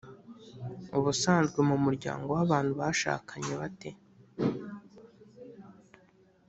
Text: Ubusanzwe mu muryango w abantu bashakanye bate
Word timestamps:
Ubusanzwe 0.97 1.59
mu 1.69 1.77
muryango 1.85 2.27
w 2.37 2.39
abantu 2.45 2.71
bashakanye 2.79 3.53
bate 3.59 3.89